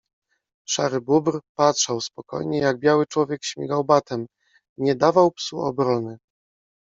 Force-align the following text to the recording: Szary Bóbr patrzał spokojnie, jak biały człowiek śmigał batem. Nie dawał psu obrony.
Szary 0.67 0.99
Bóbr 1.01 1.39
patrzał 1.57 2.01
spokojnie, 2.01 2.59
jak 2.59 2.79
biały 2.79 3.07
człowiek 3.07 3.43
śmigał 3.43 3.83
batem. 3.83 4.25
Nie 4.77 4.95
dawał 4.95 5.31
psu 5.31 5.59
obrony. 5.59 6.17